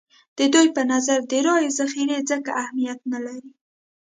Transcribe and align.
د 0.37 0.39
دوی 0.53 0.67
په 0.75 0.81
نظر 0.91 1.19
د 1.31 1.33
رایو 1.47 1.75
ذخیرې 1.79 2.19
ځکه 2.31 2.51
اهمیت 2.63 2.99
نه 3.11 3.19
لري. 3.25 3.51